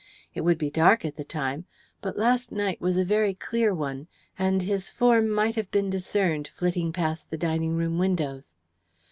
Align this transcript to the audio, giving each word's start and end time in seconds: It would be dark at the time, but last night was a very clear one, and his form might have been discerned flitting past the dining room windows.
It 0.33 0.41
would 0.41 0.57
be 0.57 0.71
dark 0.71 1.05
at 1.05 1.15
the 1.15 1.23
time, 1.23 1.65
but 2.01 2.17
last 2.17 2.51
night 2.51 2.81
was 2.81 2.97
a 2.97 3.05
very 3.05 3.35
clear 3.35 3.71
one, 3.71 4.07
and 4.35 4.63
his 4.63 4.89
form 4.89 5.29
might 5.29 5.53
have 5.53 5.69
been 5.69 5.91
discerned 5.91 6.47
flitting 6.47 6.91
past 6.91 7.29
the 7.29 7.37
dining 7.37 7.75
room 7.75 7.99
windows. 7.99 8.55